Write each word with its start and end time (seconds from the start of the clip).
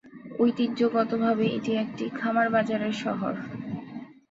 ঐতিহ্যগতভাবে 0.39 1.45
এটি 1.57 1.71
একটি 1.83 2.05
খামার 2.19 2.47
বাজারের 2.55 2.95
শহর। 3.03 3.33